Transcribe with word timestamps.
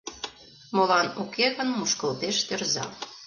Молан 0.75 1.07
уке 1.21 1.45
гын 1.57 1.69
мушкылтеш 1.77 2.37
тӧрза 2.47 2.85